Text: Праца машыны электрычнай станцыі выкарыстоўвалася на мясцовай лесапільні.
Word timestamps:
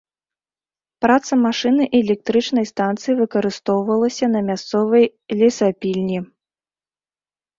Праца 1.03 1.33
машыны 1.45 1.83
электрычнай 1.99 2.65
станцыі 2.71 3.13
выкарыстоўвалася 3.19 4.25
на 4.35 4.41
мясцовай 4.49 5.03
лесапільні. 5.43 6.19